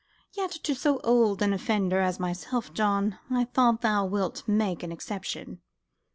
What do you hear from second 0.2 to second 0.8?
"Yet to